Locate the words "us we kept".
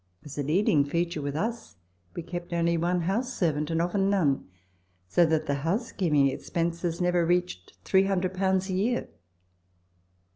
1.35-2.53